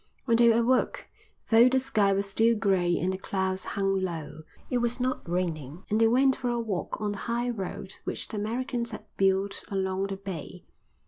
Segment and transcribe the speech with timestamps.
[0.25, 1.07] When they awoke,
[1.51, 5.83] though the sky was still grey and the clouds hung low, it was not raining
[5.91, 9.63] and they went for a walk on the high road which the Americans had built
[9.69, 10.65] along the bay.